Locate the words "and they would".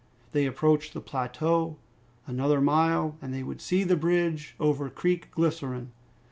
3.21-3.61